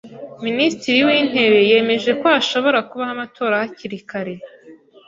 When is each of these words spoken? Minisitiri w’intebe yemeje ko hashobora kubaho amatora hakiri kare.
Minisitiri 0.45 0.97
w’intebe 1.07 1.59
yemeje 1.69 2.11
ko 2.19 2.25
hashobora 2.33 2.79
kubaho 2.89 3.11
amatora 3.15 3.53
hakiri 3.61 3.99
kare. 4.09 4.35